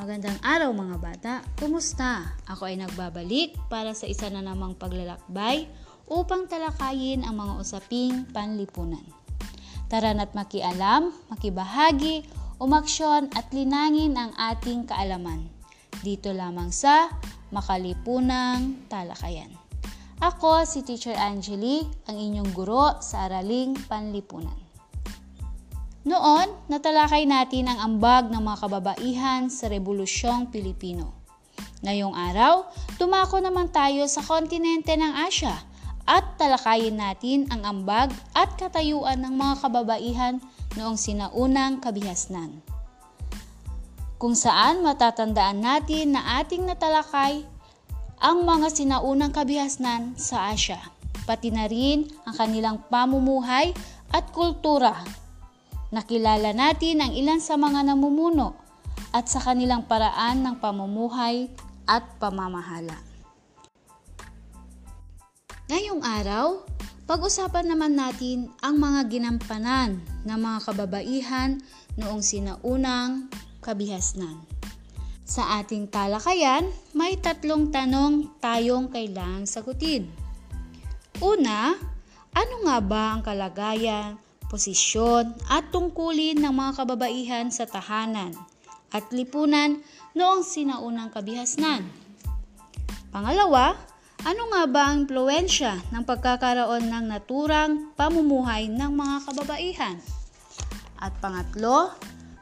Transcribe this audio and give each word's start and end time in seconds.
Magandang 0.00 0.40
araw 0.40 0.72
mga 0.72 0.96
bata. 0.96 1.34
Kumusta? 1.60 2.24
Ako 2.48 2.72
ay 2.72 2.80
nagbabalik 2.80 3.52
para 3.68 3.92
sa 3.92 4.08
isa 4.08 4.32
na 4.32 4.40
namang 4.40 4.72
paglalakbay 4.72 5.68
upang 6.08 6.48
talakayin 6.48 7.20
ang 7.20 7.36
mga 7.36 7.60
usaping 7.60 8.24
panlipunan. 8.32 9.04
Tara 9.92 10.16
na't 10.16 10.32
makialam, 10.32 11.12
makibahagi, 11.28 12.24
umaksyon 12.56 13.28
at 13.36 13.52
linangin 13.52 14.16
ang 14.16 14.32
ating 14.40 14.88
kaalaman. 14.88 15.52
Dito 16.00 16.32
lamang 16.32 16.72
sa 16.72 17.12
Makalipunang 17.52 18.88
Talakayan. 18.88 19.52
Ako 20.16 20.64
si 20.64 20.80
Teacher 20.80 21.12
Angeli, 21.12 21.84
ang 22.08 22.16
inyong 22.16 22.56
guro 22.56 22.96
sa 23.04 23.28
Araling 23.28 23.76
Panlipunan. 23.84 24.69
Noon, 26.00 26.48
natalakay 26.72 27.28
natin 27.28 27.68
ang 27.68 27.76
ambag 27.92 28.32
ng 28.32 28.40
mga 28.40 28.64
kababaihan 28.64 29.52
sa 29.52 29.68
Rebolusyong 29.68 30.48
Pilipino. 30.48 31.12
Ngayong 31.84 32.16
araw, 32.16 32.72
tumako 32.96 33.36
naman 33.44 33.68
tayo 33.68 34.08
sa 34.08 34.24
kontinente 34.24 34.96
ng 34.96 35.12
Asya 35.28 35.52
at 36.08 36.40
talakayin 36.40 36.96
natin 36.96 37.44
ang 37.52 37.68
ambag 37.68 38.08
at 38.32 38.48
katayuan 38.56 39.20
ng 39.20 39.36
mga 39.36 39.54
kababaihan 39.60 40.34
noong 40.80 40.96
sinaunang 40.96 41.84
kabihasnan. 41.84 42.64
Kung 44.16 44.32
saan 44.32 44.80
matatandaan 44.80 45.60
natin 45.60 46.16
na 46.16 46.40
ating 46.40 46.64
natalakay 46.64 47.44
ang 48.24 48.48
mga 48.48 48.72
sinaunang 48.72 49.36
kabihasnan 49.36 50.16
sa 50.16 50.48
Asya, 50.48 50.80
pati 51.28 51.52
na 51.52 51.68
rin 51.68 52.08
ang 52.24 52.40
kanilang 52.40 52.88
pamumuhay 52.88 53.76
at 54.16 54.32
kultura 54.32 55.19
Nakilala 55.90 56.54
natin 56.54 57.02
ang 57.02 57.12
ilan 57.18 57.42
sa 57.42 57.58
mga 57.58 57.82
namumuno 57.82 58.54
at 59.10 59.26
sa 59.26 59.42
kanilang 59.42 59.90
paraan 59.90 60.46
ng 60.46 60.62
pamumuhay 60.62 61.50
at 61.82 62.06
pamamahala. 62.22 62.94
Ngayong 65.66 66.02
araw, 66.02 66.62
pag-usapan 67.10 67.74
naman 67.74 67.98
natin 67.98 68.54
ang 68.62 68.78
mga 68.78 69.10
ginampanan 69.10 69.98
ng 70.22 70.38
mga 70.38 70.58
kababaihan 70.62 71.58
noong 71.98 72.22
sinaunang 72.22 73.26
kabihasnan. 73.58 74.46
Sa 75.26 75.58
ating 75.58 75.90
talakayan, 75.90 76.70
may 76.94 77.18
tatlong 77.18 77.74
tanong 77.74 78.30
tayong 78.38 78.94
kailangang 78.94 79.46
sagutin. 79.46 80.06
Una, 81.18 81.74
ano 82.30 82.54
nga 82.62 82.78
ba 82.78 83.02
ang 83.18 83.22
kalagayan 83.26 84.29
posisyon 84.50 85.30
at 85.46 85.70
tungkulin 85.70 86.42
ng 86.42 86.50
mga 86.50 86.82
kababaihan 86.82 87.46
sa 87.54 87.70
tahanan 87.70 88.34
at 88.90 89.06
lipunan 89.14 89.78
noong 90.18 90.42
sinaunang 90.42 91.14
kabihasnan. 91.14 91.86
Pangalawa, 93.14 93.78
ano 94.26 94.42
nga 94.52 94.62
ba 94.66 94.82
ang 94.90 95.06
impluensya 95.06 95.78
ng 95.94 96.02
pagkakaroon 96.04 96.90
ng 96.90 97.04
naturang 97.08 97.94
pamumuhay 97.94 98.66
ng 98.68 98.90
mga 98.90 99.16
kababaihan? 99.30 99.96
At 101.00 101.16
pangatlo, 101.22 101.94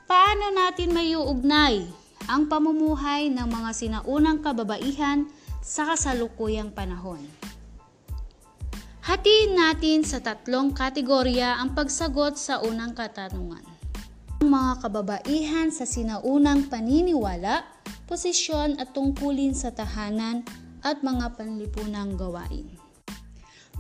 paano 0.09 0.51
natin 0.51 0.91
mayuugnay 0.97 1.87
ang 2.27 2.51
pamumuhay 2.51 3.31
ng 3.31 3.47
mga 3.47 3.71
sinaunang 3.71 4.43
kababaihan 4.43 5.29
sa 5.63 5.87
kasalukuyang 5.87 6.75
panahon? 6.75 7.23
Hatiin 9.09 9.57
natin 9.57 10.05
sa 10.05 10.21
tatlong 10.21 10.69
kategorya 10.77 11.57
ang 11.57 11.73
pagsagot 11.73 12.37
sa 12.37 12.61
unang 12.61 12.93
katanungan. 12.93 13.65
Ang 14.45 14.53
mga 14.53 14.85
kababaihan 14.85 15.73
sa 15.73 15.89
sinaunang 15.89 16.69
paniniwala, 16.69 17.65
posisyon 18.05 18.77
at 18.77 18.93
tungkulin 18.93 19.57
sa 19.57 19.73
tahanan 19.73 20.45
at 20.85 21.01
mga 21.01 21.41
panlipunang 21.41 22.21
gawain. 22.21 22.69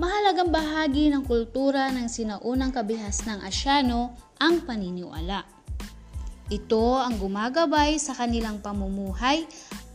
Mahalagang 0.00 0.48
bahagi 0.48 1.12
ng 1.12 1.28
kultura 1.28 1.92
ng 1.92 2.08
sinaunang 2.08 2.72
kabihas 2.72 3.28
ng 3.28 3.44
Asyano 3.44 4.16
ang 4.40 4.64
paniniwala. 4.64 5.44
Ito 6.48 7.04
ang 7.04 7.20
gumagabay 7.20 8.00
sa 8.00 8.16
kanilang 8.16 8.64
pamumuhay 8.64 9.44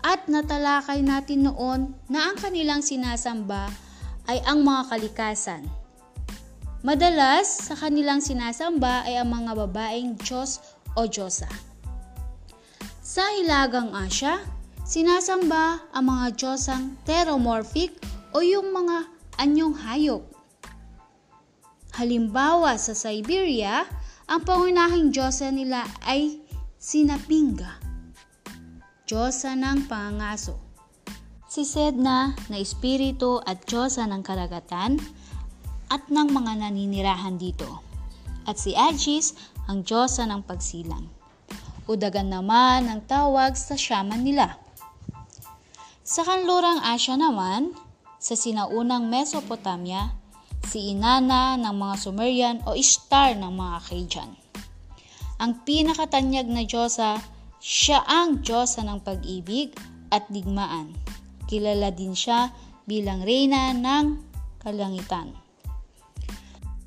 at 0.06 0.30
natalakay 0.30 1.02
natin 1.02 1.50
noon 1.50 1.98
na 2.06 2.30
ang 2.30 2.38
kanilang 2.38 2.86
sinasamba 2.86 3.74
ay 4.28 4.40
ang 4.48 4.64
mga 4.64 4.88
kalikasan. 4.92 5.68
Madalas, 6.84 7.72
sa 7.72 7.80
kanilang 7.80 8.20
sinasamba 8.20 9.08
ay 9.08 9.16
ang 9.20 9.32
mga 9.32 9.52
babaeng 9.56 10.20
Diyos 10.20 10.60
o 11.00 11.08
Diyosa. 11.08 11.48
Sa 13.00 13.24
Hilagang 13.40 13.96
Asya, 13.96 14.44
sinasamba 14.84 15.80
ang 15.96 16.06
mga 16.12 16.36
Diyosang 16.36 17.00
teromorphic 17.08 17.96
o 18.36 18.44
yung 18.44 18.76
mga 18.76 19.08
anyong 19.40 19.76
hayop. 19.80 20.24
Halimbawa 21.96 22.76
sa 22.76 22.92
Siberia, 22.92 23.88
ang 24.28 24.44
pangunahing 24.44 25.12
Diyosa 25.14 25.56
nila 25.56 25.88
ay 26.04 26.44
Sinapinga, 26.76 27.80
Diyosa 29.08 29.56
ng 29.56 29.88
pangangaso 29.88 30.73
si 31.54 31.70
Sedna 31.70 32.34
na 32.50 32.58
espiritu 32.58 33.38
at 33.46 33.70
Diyosa 33.70 34.10
ng 34.10 34.26
karagatan 34.26 34.98
at 35.86 36.02
ng 36.10 36.34
mga 36.34 36.66
naninirahan 36.66 37.38
dito. 37.38 37.86
At 38.50 38.58
si 38.58 38.74
Agis 38.74 39.38
ang 39.70 39.86
Diyosa 39.86 40.26
ng 40.26 40.42
pagsilang. 40.50 41.06
Udagan 41.86 42.34
naman 42.34 42.90
ang 42.90 43.06
tawag 43.06 43.54
sa 43.54 43.78
shaman 43.78 44.26
nila. 44.26 44.58
Sa 46.02 46.26
kanlurang 46.26 46.82
Asya 46.82 47.22
naman, 47.22 47.78
sa 48.18 48.34
sinaunang 48.34 49.06
Mesopotamia, 49.06 50.10
si 50.66 50.90
Inanna 50.90 51.54
ng 51.62 51.76
mga 51.78 51.96
Sumerian 52.02 52.58
o 52.66 52.74
Ishtar 52.74 53.38
ng 53.38 53.54
mga 53.54 53.74
Akkadian. 53.78 54.32
Ang 55.38 55.62
pinakatanyag 55.62 56.50
na 56.50 56.66
Diyosa, 56.66 57.22
siya 57.62 58.02
ang 58.10 58.42
Diyosa 58.42 58.82
ng 58.82 59.06
pag-ibig 59.06 59.78
at 60.10 60.26
digmaan 60.34 61.13
Kilala 61.48 61.92
din 61.94 62.16
siya 62.16 62.52
bilang 62.88 63.24
reyna 63.24 63.72
ng 63.72 64.06
kalangitan. 64.64 65.36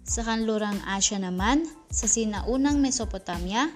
Sa 0.07 0.23
kanlurang 0.23 0.79
Asya 0.87 1.19
naman, 1.19 1.67
sa 1.91 2.07
sinaunang 2.07 2.79
Mesopotamia, 2.79 3.69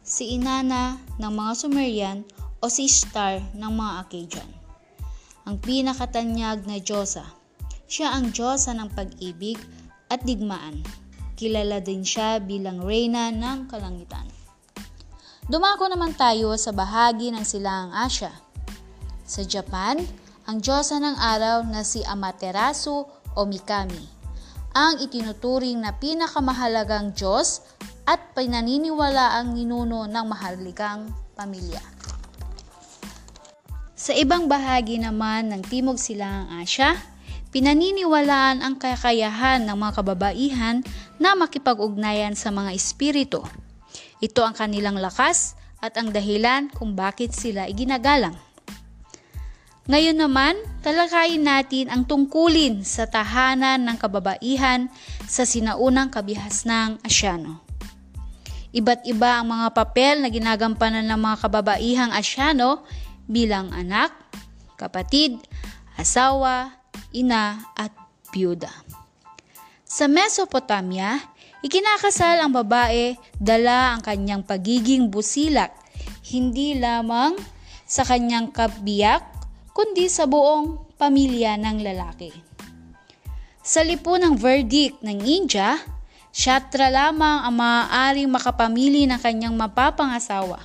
si 0.00 0.36
Inanna 0.36 0.96
ng 1.20 1.32
mga 1.32 1.52
Sumerian 1.56 2.18
o 2.64 2.72
si 2.72 2.88
Ishtar 2.88 3.40
ng 3.52 3.72
mga 3.72 3.92
Akkadian. 4.04 4.50
Ang 5.44 5.60
pinakatanyag 5.60 6.64
na 6.64 6.80
Diyosa. 6.80 7.24
Siya 7.84 8.16
ang 8.16 8.32
Diyosa 8.32 8.72
ng 8.72 8.96
pag-ibig 8.96 9.60
at 10.08 10.24
digmaan. 10.24 10.80
Kilala 11.36 11.84
din 11.84 12.00
siya 12.00 12.40
bilang 12.40 12.80
reyna 12.80 13.28
ng 13.28 13.68
kalangitan. 13.68 14.24
Dumako 15.44 15.92
naman 15.92 16.16
tayo 16.16 16.56
sa 16.56 16.72
bahagi 16.72 17.28
ng 17.28 17.44
silangang 17.44 17.92
Asya. 17.92 18.32
Sa 19.28 19.44
Japan, 19.44 20.00
ang 20.44 20.60
Diyosa 20.60 21.00
ng 21.00 21.16
araw 21.16 21.64
na 21.64 21.80
si 21.80 22.04
Amaterasu 22.04 23.08
o 23.08 23.40
Mikami, 23.48 24.04
ang 24.76 25.00
itinuturing 25.00 25.80
na 25.80 25.96
pinakamahalagang 25.96 27.16
Diyos 27.16 27.64
at 28.04 28.36
pinaniniwala 28.36 29.40
ang 29.40 29.56
ninuno 29.56 30.04
ng 30.04 30.24
mahalagang 30.28 31.08
pamilya. 31.32 31.80
Sa 33.96 34.12
ibang 34.12 34.44
bahagi 34.44 35.00
naman 35.00 35.48
ng 35.48 35.64
Timog 35.64 35.96
Silangang 35.96 36.60
Asya, 36.60 36.92
pinaniniwalaan 37.48 38.60
ang 38.60 38.76
kakayahan 38.76 39.64
ng 39.64 39.76
mga 39.80 39.92
kababaihan 39.96 40.76
na 41.16 41.32
makipag-ugnayan 41.32 42.36
sa 42.36 42.52
mga 42.52 42.76
espiritu. 42.76 43.40
Ito 44.20 44.44
ang 44.44 44.52
kanilang 44.52 45.00
lakas 45.00 45.56
at 45.80 45.96
ang 45.96 46.12
dahilan 46.12 46.68
kung 46.76 46.92
bakit 46.92 47.32
sila 47.32 47.64
iginagalang. 47.64 48.36
Ngayon 49.84 50.16
naman, 50.16 50.56
talakayin 50.80 51.44
natin 51.44 51.92
ang 51.92 52.08
tungkulin 52.08 52.80
sa 52.88 53.04
tahanan 53.04 53.84
ng 53.84 54.00
kababaihan 54.00 54.88
sa 55.28 55.44
sinaunang 55.44 56.08
kabihas 56.08 56.64
ng 56.64 57.04
Asyano. 57.04 57.60
Iba't 58.72 59.04
iba 59.04 59.36
ang 59.36 59.52
mga 59.52 59.76
papel 59.76 60.24
na 60.24 60.32
ginagampanan 60.32 61.04
ng 61.04 61.20
mga 61.20 61.36
kababaihang 61.36 62.16
Asyano 62.16 62.80
bilang 63.28 63.76
anak, 63.76 64.08
kapatid, 64.80 65.36
asawa, 66.00 66.72
ina 67.12 67.60
at 67.76 67.92
byuda. 68.32 68.72
Sa 69.84 70.08
Mesopotamia, 70.08 71.20
ikinakasal 71.60 72.40
ang 72.40 72.56
babae 72.56 73.20
dala 73.36 73.92
ang 73.92 74.00
kanyang 74.00 74.48
pagiging 74.48 75.12
busilak, 75.12 75.76
hindi 76.32 76.72
lamang 76.80 77.36
sa 77.84 78.00
kanyang 78.00 78.48
kabiyak 78.48 79.33
kundi 79.74 80.06
sa 80.06 80.30
buong 80.30 80.94
pamilya 80.94 81.58
ng 81.58 81.82
lalaki. 81.82 82.30
Sa 83.58 83.82
lipunang 83.82 84.38
verdict 84.38 85.02
ng 85.02 85.18
India, 85.26 85.74
Shatra 86.34 86.90
lamang 86.90 87.46
ang 87.46 87.54
maaaring 87.54 88.26
makapamili 88.26 89.06
ng 89.06 89.22
kanyang 89.22 89.54
mapapangasawa. 89.54 90.58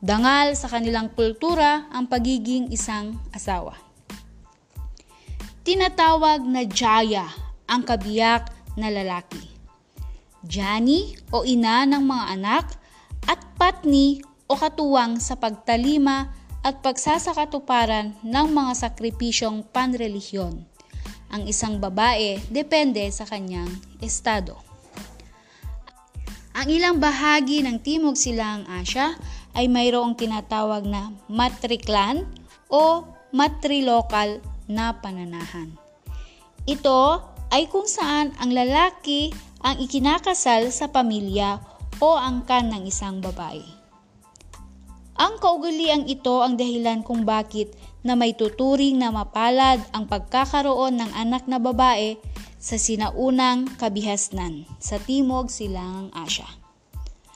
Dangal 0.00 0.56
sa 0.56 0.72
kanilang 0.72 1.12
kultura 1.12 1.84
ang 1.92 2.08
pagiging 2.08 2.72
isang 2.72 3.12
asawa. 3.28 3.76
Tinatawag 5.60 6.40
na 6.48 6.64
Jaya 6.64 7.28
ang 7.68 7.84
kabiyak 7.84 8.48
na 8.80 8.88
lalaki. 8.88 9.52
Jani 10.40 11.12
o 11.28 11.44
ina 11.44 11.84
ng 11.84 12.00
mga 12.00 12.24
anak 12.40 12.66
at 13.28 13.44
Patni 13.60 14.24
o 14.48 14.56
katuwang 14.56 15.20
sa 15.20 15.36
pagtalima 15.36 16.32
at 16.60 16.84
pagsasakatuparan 16.84 18.20
ng 18.20 18.46
mga 18.52 18.72
sakripisyong 18.76 19.64
panrelihiyon. 19.72 20.60
Ang 21.30 21.42
isang 21.46 21.78
babae 21.78 22.42
depende 22.50 23.06
sa 23.14 23.24
kanyang 23.24 23.70
estado. 24.02 24.58
Ang 26.50 26.68
ilang 26.68 26.98
bahagi 26.98 27.62
ng 27.62 27.78
Timog 27.80 28.18
Silang 28.18 28.66
Asya 28.66 29.14
ay 29.54 29.70
mayroong 29.70 30.18
tinatawag 30.18 30.84
na 30.84 31.14
matriklan 31.30 32.26
o 32.68 33.06
matrilokal 33.30 34.42
na 34.66 34.92
pananahan. 34.98 35.72
Ito 36.66 37.24
ay 37.54 37.70
kung 37.70 37.86
saan 37.86 38.34
ang 38.36 38.50
lalaki 38.52 39.30
ang 39.62 39.78
ikinakasal 39.78 40.68
sa 40.74 40.90
pamilya 40.90 41.62
o 42.02 42.18
angkan 42.18 42.70
ng 42.74 42.82
isang 42.90 43.22
babae. 43.22 43.79
Ang 45.20 45.36
kaugaliang 45.36 46.08
ito 46.08 46.40
ang 46.40 46.56
dahilan 46.56 47.04
kung 47.04 47.28
bakit 47.28 47.76
na 48.00 48.16
may 48.16 48.32
tuturing 48.32 48.96
na 48.96 49.12
mapalad 49.12 49.76
ang 49.92 50.08
pagkakaroon 50.08 50.96
ng 50.96 51.12
anak 51.12 51.44
na 51.44 51.60
babae 51.60 52.16
sa 52.56 52.80
sinaunang 52.80 53.68
kabihasnan 53.76 54.64
sa 54.80 54.96
Timog 54.96 55.52
Silangang 55.52 56.08
Asya. 56.16 56.48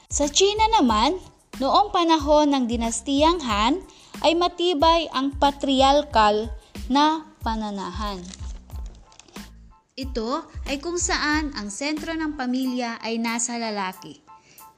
Sa 0.09 0.25
China 0.25 0.65
naman, 0.81 1.21
noong 1.61 1.93
panahon 1.93 2.57
ng 2.57 2.65
dinastiyang 2.65 3.37
Han 3.45 3.77
ay 4.25 4.33
matibay 4.33 5.05
ang 5.13 5.37
patriarkal 5.37 6.49
na 6.89 7.21
pananahan. 7.45 8.17
Ito 9.93 10.41
ay 10.65 10.81
kung 10.81 10.97
saan 10.97 11.53
ang 11.53 11.69
sentro 11.69 12.17
ng 12.17 12.33
pamilya 12.33 12.97
ay 13.05 13.21
nasa 13.21 13.61
lalaki. 13.61 14.24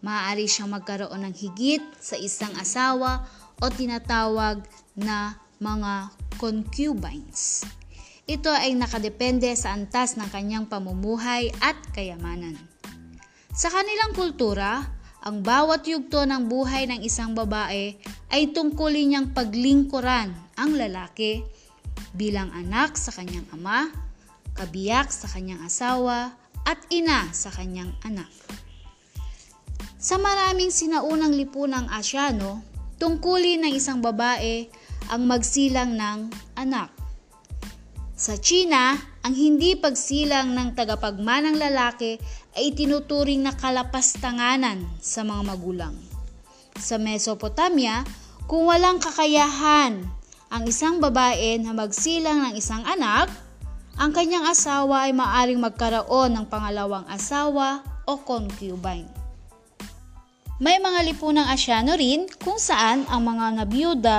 Maaari 0.05 0.45
siyang 0.45 0.73
magkaroon 0.73 1.25
ng 1.25 1.35
higit 1.35 1.81
sa 1.97 2.13
isang 2.17 2.53
asawa 2.57 3.25
o 3.57 3.65
tinatawag 3.69 4.61
na 4.93 5.37
mga 5.57 6.13
concubines. 6.37 7.65
Ito 8.27 8.51
ay 8.53 8.75
nakadepende 8.77 9.49
sa 9.57 9.73
antas 9.73 10.19
ng 10.19 10.29
kanyang 10.29 10.67
pamumuhay 10.67 11.49
at 11.63 11.79
kayamanan. 11.95 12.59
Sa 13.57 13.73
kanilang 13.73 14.13
kultura, 14.13 14.85
ang 15.25 15.41
bawat 15.41 15.87
yugto 15.89 16.21
ng 16.27 16.45
buhay 16.45 16.85
ng 16.85 17.01
isang 17.01 17.33
babae 17.33 17.97
ay 18.29 18.53
tungkulin 18.53 19.15
niyang 19.15 19.27
paglingkuran 19.33 20.29
ang 20.59 20.71
lalaki 20.77 21.41
bilang 22.13 22.53
anak 22.53 22.99
sa 22.99 23.09
kanyang 23.15 23.47
ama, 23.49 23.89
kabiyak 24.53 25.09
sa 25.09 25.25
kanyang 25.31 25.63
asawa, 25.65 26.37
at 26.67 26.83
ina 26.91 27.31
sa 27.31 27.49
kanyang 27.49 27.95
anak. 28.03 28.29
Sa 29.97 30.21
maraming 30.21 30.69
sinaunang 30.69 31.33
lipunang 31.33 31.89
Asyano, 31.89 32.61
tungkulin 33.01 33.65
ng 33.65 33.73
isang 33.73 33.97
babae 33.97 34.69
ang 35.09 35.25
magsilang 35.25 35.97
ng 35.97 36.29
anak. 36.53 36.93
Sa 38.13 38.37
China, 38.37 38.93
ang 39.25 39.33
hindi 39.33 39.73
pagsilang 39.73 40.53
ng 40.53 40.77
tagapagmanang 40.77 41.57
lalaki 41.57 42.21
ay 42.53 42.77
tinuturing 42.77 43.41
na 43.41 43.57
kalapastanganan 43.57 44.85
sa 45.01 45.25
mga 45.25 45.41
magulang. 45.41 45.97
Sa 46.77 47.01
Mesopotamia, 47.01 48.05
kung 48.45 48.69
walang 48.69 49.01
kakayahan 49.01 50.05
ang 50.53 50.63
isang 50.69 51.01
babae 51.01 51.57
na 51.57 51.73
magsilang 51.73 52.45
ng 52.45 52.53
isang 52.53 52.85
anak, 52.85 53.33
ang 53.97 54.13
kanyang 54.13 54.45
asawa 54.45 55.09
ay 55.09 55.13
maaring 55.17 55.57
magkaroon 55.57 56.37
ng 56.37 56.45
pangalawang 56.45 57.09
asawa 57.09 57.81
o 58.05 58.21
concubine. 58.21 59.26
May 60.57 60.81
mga 60.81 61.05
lipunang 61.05 61.45
asyano 61.53 61.93
rin 61.93 62.25
kung 62.41 62.57
saan 62.57 63.05
ang 63.13 63.21
mga 63.21 63.61
nabiyuda 63.61 64.17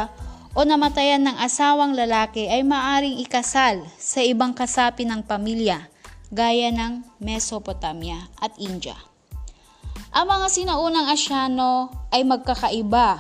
o 0.54 0.62
namatayan 0.62 1.26
ng 1.26 1.36
asawang 1.42 1.98
lalaki 1.98 2.46
ay 2.46 2.62
maaring 2.62 3.18
ikasal 3.18 3.82
sa 3.98 4.22
ibang 4.22 4.54
kasapi 4.54 5.02
ng 5.02 5.26
pamilya 5.26 5.90
gaya 6.30 6.70
ng 6.70 7.02
Mesopotamia 7.18 8.30
at 8.38 8.54
India. 8.62 8.94
Ang 10.14 10.26
mga 10.30 10.46
sinaunang 10.46 11.10
asyano 11.10 11.90
ay 12.14 12.22
magkakaiba. 12.22 13.18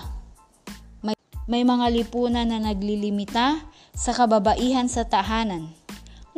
May, 1.02 1.18
may 1.50 1.62
mga 1.66 1.86
lipunan 1.90 2.46
na 2.46 2.62
naglilimita 2.62 3.66
sa 3.98 4.14
kababaihan 4.14 4.86
sa 4.86 5.02
tahanan 5.02 5.74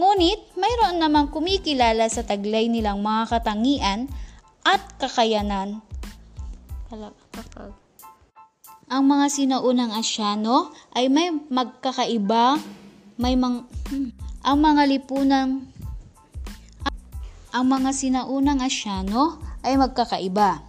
Ngunit 0.00 0.56
mayroon 0.56 0.96
namang 0.96 1.28
kumikilala 1.28 2.08
sa 2.08 2.24
taglay 2.24 2.72
nilang 2.72 3.04
mga 3.04 3.36
katangian 3.36 4.08
at 4.64 4.80
kakayanan. 4.96 5.84
Ang 8.90 9.04
mga 9.06 9.26
sinaunang 9.30 9.94
Asyano 9.94 10.74
ay 10.90 11.06
may 11.06 11.30
magkakaiba, 11.30 12.58
may 13.14 13.38
mang, 13.38 13.70
hmm, 13.94 14.10
ang 14.42 14.58
mga 14.58 14.82
lipunang 14.90 15.70
ang 17.50 17.66
mga 17.66 17.90
sinaunang 17.94 18.62
Asyano 18.62 19.38
ay 19.66 19.74
magkakaiba. 19.74 20.62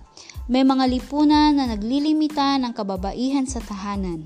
May 0.50 0.66
mga 0.66 0.90
lipunan 0.90 1.54
na 1.54 1.70
naglilimita 1.70 2.58
ng 2.58 2.74
kababaihan 2.74 3.46
sa 3.46 3.62
tahanan. 3.62 4.26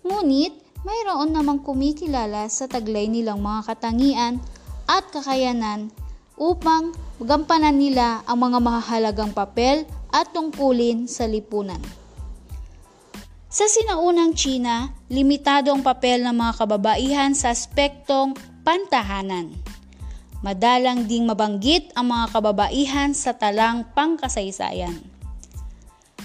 Ngunit 0.00 0.56
mayroon 0.80 1.36
namang 1.36 1.60
kumikilala 1.60 2.48
sa 2.48 2.64
taglay 2.64 3.04
nilang 3.04 3.44
mga 3.44 3.68
katangian 3.68 4.40
at 4.88 5.04
kakayanan 5.12 5.92
upang 6.40 6.96
magampanan 7.20 7.76
nila 7.76 8.24
ang 8.24 8.48
mga 8.48 8.58
mahalagang 8.64 9.32
papel 9.36 9.84
at 10.10 10.34
tungkulin 10.34 11.06
sa 11.06 11.26
lipunan. 11.26 11.80
Sa 13.50 13.66
sinaunang 13.66 14.30
China, 14.38 14.94
limitado 15.10 15.74
ang 15.74 15.82
papel 15.82 16.22
ng 16.22 16.34
mga 16.38 16.52
kababaihan 16.54 17.34
sa 17.34 17.50
aspektong 17.50 18.38
pantahanan. 18.62 19.50
Madalang 20.46 21.10
ding 21.10 21.26
mabanggit 21.26 21.90
ang 21.98 22.14
mga 22.14 22.30
kababaihan 22.30 23.10
sa 23.10 23.34
talang 23.34 23.82
pangkasaysayan. 23.90 25.02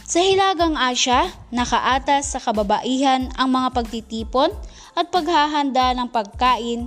Sa 0.05 0.21
Hilagang 0.21 0.77
Asya, 0.77 1.33
nakaatas 1.49 2.37
sa 2.37 2.39
kababaihan 2.39 3.33
ang 3.33 3.49
mga 3.49 3.73
pagtitipon 3.73 4.53
at 4.93 5.09
paghahanda 5.09 5.97
ng 5.97 6.13
pagkain, 6.13 6.85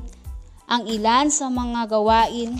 ang 0.70 0.86
ilan 0.86 1.26
sa 1.34 1.50
mga 1.50 1.90
gawain 1.90 2.54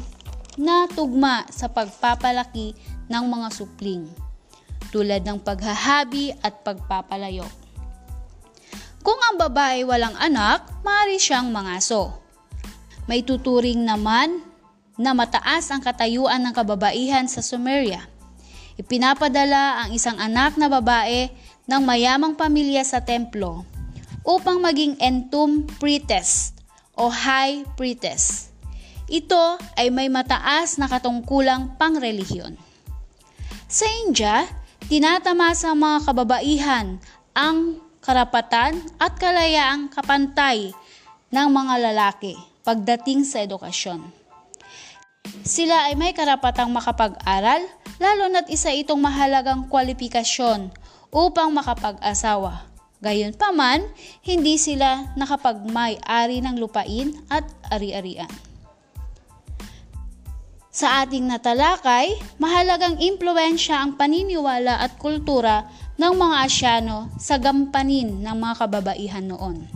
na 0.59 0.91
tugma 0.91 1.47
sa 1.55 1.71
pagpapalaki 1.71 2.75
ng 3.07 3.25
mga 3.31 3.49
supling, 3.55 4.11
tulad 4.89 5.25
ng 5.25 5.41
paghahabi 5.41 6.33
at 6.41 6.65
pagpapalayo. 6.65 7.45
Kung 9.05 9.21
ang 9.31 9.37
babae 9.41 9.85
walang 9.89 10.17
anak, 10.17 10.69
maaari 10.85 11.17
siyang 11.17 11.49
mangaso. 11.49 12.13
May 13.09 13.25
tuturing 13.25 13.85
naman 13.85 14.45
na 15.01 15.17
mataas 15.17 15.71
ang 15.73 15.81
katayuan 15.81 16.45
ng 16.45 16.53
kababaihan 16.53 17.25
sa 17.25 17.41
Sumeria 17.41 18.19
Ipinapadala 18.79 19.83
ang 19.83 19.91
isang 19.91 20.15
anak 20.23 20.55
na 20.55 20.71
babae 20.71 21.35
ng 21.67 21.83
mayamang 21.83 22.39
pamilya 22.39 22.87
sa 22.87 23.03
templo 23.03 23.67
upang 24.23 24.63
maging 24.63 24.95
entum 25.03 25.67
priestess 25.83 26.55
o 26.95 27.11
high 27.11 27.67
priestess. 27.75 28.55
Ito 29.11 29.59
ay 29.75 29.91
may 29.91 30.07
mataas 30.07 30.79
na 30.79 30.87
katungkulang 30.87 31.75
pangrelihiyon. 31.75 32.55
Sa 33.67 33.85
India, 34.07 34.47
tinatamasa 34.89 35.77
mga 35.77 35.99
kababaihan 36.01 36.87
ang 37.37 37.77
karapatan 38.01 38.81
at 38.97 39.21
kalayaang 39.21 39.93
kapantay 39.93 40.73
ng 41.29 41.49
mga 41.53 41.93
lalaki 41.93 42.33
pagdating 42.65 43.21
sa 43.21 43.45
edukasyon. 43.45 44.01
Sila 45.45 45.93
ay 45.93 45.95
may 45.95 46.17
karapatang 46.17 46.73
makapag-aral 46.73 47.69
lalo 48.01 48.33
na't 48.33 48.49
isa 48.49 48.73
itong 48.73 48.97
mahalagang 48.97 49.69
kwalifikasyon 49.69 50.73
upang 51.13 51.53
makapag-asawa. 51.53 52.65
Gayunpaman, 53.05 53.85
hindi 54.25 54.57
sila 54.57 55.05
nakapagmay-ari 55.21 56.41
ng 56.41 56.57
lupain 56.57 57.13
at 57.29 57.45
ari-arian. 57.69 58.48
Sa 60.79 61.03
ating 61.03 61.27
natalakay, 61.27 62.15
mahalagang 62.39 63.03
impluensya 63.03 63.83
ang 63.83 63.99
paniniwala 63.99 64.79
at 64.79 64.95
kultura 64.95 65.67
ng 65.99 66.15
mga 66.15 66.37
Asyano 66.47 67.11
sa 67.19 67.35
gampanin 67.35 68.23
ng 68.23 68.37
mga 68.39 68.55
kababaihan 68.63 69.27
noon. 69.27 69.67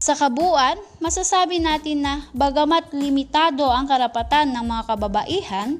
Sa 0.00 0.16
kabuuan, 0.16 0.80
masasabi 1.04 1.60
natin 1.60 2.00
na 2.00 2.24
bagamat 2.32 2.96
limitado 2.96 3.68
ang 3.68 3.84
karapatan 3.84 4.56
ng 4.56 4.64
mga 4.64 4.82
kababaihan, 4.88 5.76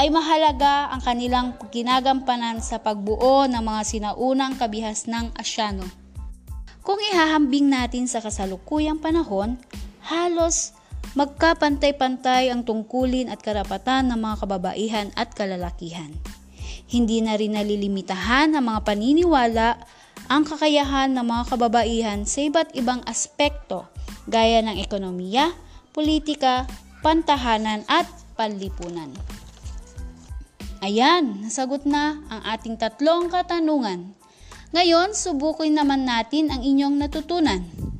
ay 0.00 0.08
mahalaga 0.08 0.88
ang 0.88 1.04
kanilang 1.04 1.52
ginagampanan 1.68 2.64
sa 2.64 2.80
pagbuo 2.80 3.44
ng 3.52 3.60
mga 3.60 3.82
sinaunang 3.84 4.56
kabihas 4.56 5.04
ng 5.04 5.28
Asyano. 5.36 5.84
Kung 6.80 6.96
ihahambing 6.96 7.68
natin 7.68 8.08
sa 8.08 8.24
kasalukuyang 8.24 8.96
panahon, 8.96 9.60
halos 10.08 10.72
magkapantay-pantay 11.12 12.48
ang 12.48 12.64
tungkulin 12.64 13.28
at 13.28 13.44
karapatan 13.44 14.08
ng 14.12 14.18
mga 14.20 14.36
kababaihan 14.44 15.08
at 15.12 15.36
kalalakihan. 15.36 16.12
Hindi 16.88 17.20
na 17.20 17.36
rin 17.36 17.56
nalilimitahan 17.56 18.56
ang 18.56 18.64
mga 18.68 18.80
paniniwala 18.84 19.80
ang 20.32 20.48
kakayahan 20.48 21.12
ng 21.12 21.24
mga 21.24 21.44
kababaihan 21.52 22.20
sa 22.24 22.40
iba't 22.46 22.72
ibang 22.72 23.04
aspekto 23.04 23.84
gaya 24.30 24.62
ng 24.62 24.78
ekonomiya, 24.78 25.50
politika, 25.90 26.64
pantahanan 27.02 27.82
at 27.90 28.06
panlipunan. 28.38 29.10
Ayan, 30.82 31.46
nasagot 31.46 31.86
na 31.86 32.18
ang 32.26 32.42
ating 32.42 32.74
tatlong 32.74 33.30
katanungan. 33.30 34.18
Ngayon, 34.72 35.14
subukin 35.14 35.78
naman 35.78 36.08
natin 36.08 36.50
ang 36.50 36.64
inyong 36.64 36.96
natutunan. 36.96 37.91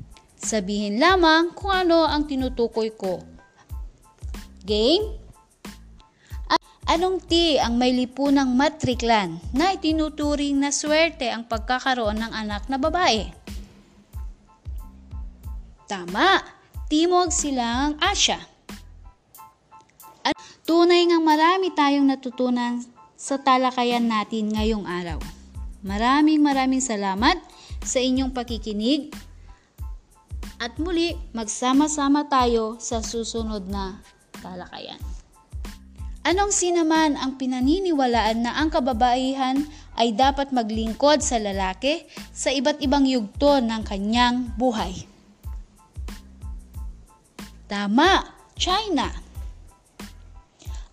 Sabihin 0.42 0.98
lamang 0.98 1.54
kung 1.54 1.70
ano 1.70 2.02
ang 2.02 2.26
tinutukoy 2.26 2.90
ko. 2.98 3.22
Game? 4.66 5.22
Anong 6.92 7.24
T 7.24 7.56
ang 7.56 7.80
may 7.80 7.94
lipunang 7.94 8.52
matriklan 8.52 9.40
na 9.54 9.72
itinuturing 9.72 10.60
na 10.60 10.68
swerte 10.68 11.30
ang 11.30 11.46
pagkakaroon 11.48 12.20
ng 12.20 12.32
anak 12.34 12.68
na 12.68 12.76
babae? 12.76 13.32
Tama, 15.88 16.42
Timog 16.92 17.32
Silangang 17.32 17.96
Asya. 18.02 18.36
At 20.26 20.36
tunay 20.68 21.08
ngang 21.08 21.24
marami 21.24 21.72
tayong 21.72 22.04
natutunan 22.04 22.84
sa 23.16 23.40
talakayan 23.40 24.04
natin 24.04 24.52
ngayong 24.52 24.84
araw. 24.84 25.16
Maraming 25.80 26.44
maraming 26.44 26.84
salamat 26.84 27.40
sa 27.80 28.04
inyong 28.04 28.36
pakikinig 28.36 29.14
at 30.62 30.78
muli 30.78 31.18
magsama-sama 31.34 32.30
tayo 32.30 32.78
sa 32.78 33.02
susunod 33.02 33.66
na 33.66 33.98
talakayan. 34.38 35.02
Anong 36.22 36.54
sinaman 36.54 37.18
ang 37.18 37.34
pinaniniwalaan 37.34 38.46
na 38.46 38.54
ang 38.54 38.70
kababaihan 38.70 39.58
ay 39.98 40.14
dapat 40.14 40.54
maglingkod 40.54 41.18
sa 41.18 41.42
lalaki 41.42 42.06
sa 42.30 42.54
iba't 42.54 42.78
ibang 42.78 43.02
yugto 43.02 43.58
ng 43.58 43.82
kanyang 43.82 44.54
buhay? 44.54 45.02
Tama, 47.66 48.22
China. 48.54 49.10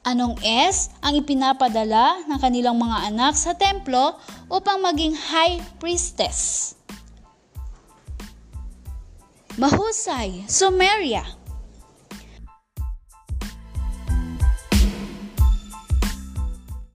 Anong 0.02 0.42
S 0.42 0.90
ang 1.06 1.14
ipinapadala 1.14 2.26
ng 2.26 2.40
kanilang 2.42 2.82
mga 2.82 3.14
anak 3.14 3.38
sa 3.38 3.54
templo 3.54 4.18
upang 4.50 4.82
maging 4.82 5.14
high 5.14 5.62
priestess? 5.78 6.74
Mahusay, 9.60 10.48
Sumeria. 10.48 11.39